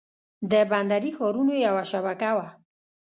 [0.51, 2.47] د بندري ښارونو یوه شبکه وه